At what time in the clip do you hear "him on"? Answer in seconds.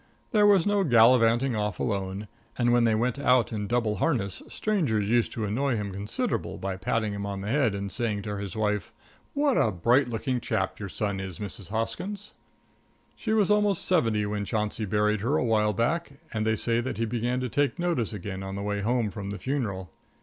7.13-7.41